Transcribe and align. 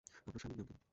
আপনার 0.19 0.39
স্বামীর 0.41 0.57
নাম 0.59 0.67
কি? 0.69 0.75